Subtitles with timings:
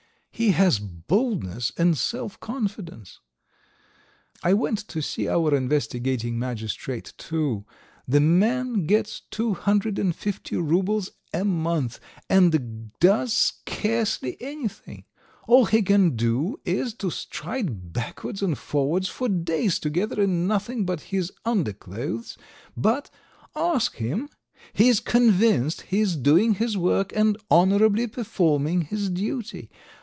[0.33, 3.19] He has boldness and self confidence.
[4.41, 7.65] I went to see our investigating magistrate too.
[8.07, 15.03] The man gets two hundred and fifty roubles a month, and does scarcely anything.
[15.47, 20.85] All he can do is to stride backwards and forwards for days together in nothing
[20.87, 22.35] but his underclothes,
[22.75, 23.11] but,
[23.55, 24.27] ask him,
[24.73, 29.69] he is convinced he is doing his work and honourably performing his duty.